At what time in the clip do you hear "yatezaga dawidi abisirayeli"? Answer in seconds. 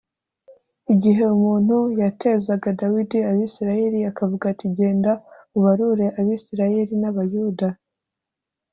2.01-3.99